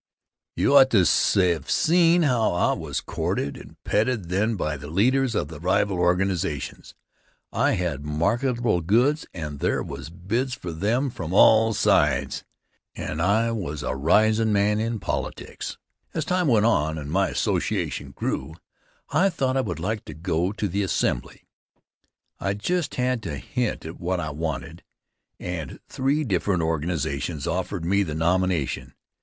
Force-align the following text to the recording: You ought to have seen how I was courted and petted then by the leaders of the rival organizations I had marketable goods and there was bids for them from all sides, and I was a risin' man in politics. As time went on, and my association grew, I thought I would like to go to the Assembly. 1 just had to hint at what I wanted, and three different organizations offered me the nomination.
You 0.55 0.75
ought 0.75 0.89
to 0.97 1.05
have 1.35 1.69
seen 1.69 2.23
how 2.23 2.53
I 2.53 2.73
was 2.73 3.01
courted 3.01 3.55
and 3.55 3.77
petted 3.83 4.29
then 4.29 4.55
by 4.55 4.75
the 4.75 4.87
leaders 4.87 5.35
of 5.35 5.47
the 5.49 5.59
rival 5.59 5.99
organizations 5.99 6.95
I 7.53 7.73
had 7.73 8.03
marketable 8.03 8.81
goods 8.81 9.27
and 9.31 9.59
there 9.59 9.83
was 9.83 10.09
bids 10.09 10.55
for 10.55 10.71
them 10.71 11.11
from 11.11 11.35
all 11.35 11.75
sides, 11.75 12.43
and 12.95 13.21
I 13.21 13.51
was 13.51 13.83
a 13.83 13.95
risin' 13.95 14.51
man 14.51 14.79
in 14.79 14.99
politics. 14.99 15.77
As 16.15 16.25
time 16.25 16.47
went 16.47 16.65
on, 16.65 16.97
and 16.97 17.11
my 17.11 17.27
association 17.27 18.09
grew, 18.09 18.55
I 19.09 19.29
thought 19.29 19.55
I 19.55 19.61
would 19.61 19.79
like 19.79 20.03
to 20.05 20.15
go 20.15 20.51
to 20.51 20.67
the 20.67 20.81
Assembly. 20.81 21.43
1 22.39 22.57
just 22.57 22.95
had 22.95 23.21
to 23.21 23.37
hint 23.37 23.85
at 23.85 23.99
what 23.99 24.19
I 24.19 24.31
wanted, 24.31 24.83
and 25.39 25.79
three 25.87 26.23
different 26.23 26.63
organizations 26.63 27.45
offered 27.45 27.85
me 27.85 28.01
the 28.01 28.15
nomination. 28.15 28.95